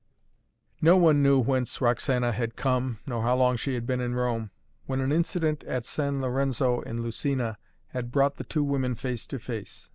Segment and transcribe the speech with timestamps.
[0.81, 4.49] No one knew whence Roxana had come, nor how long she had been in Rome,
[4.87, 9.37] when an incident at San Lorenzo in Lucina had brought the two women face to
[9.37, 9.89] face.